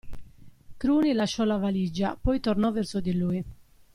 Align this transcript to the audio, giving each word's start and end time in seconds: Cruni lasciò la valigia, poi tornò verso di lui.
Cruni 0.79 1.13
lasciò 1.13 1.43
la 1.43 1.57
valigia, 1.57 2.17
poi 2.19 2.39
tornò 2.39 2.71
verso 2.71 2.99
di 3.01 3.15
lui. 3.15 3.45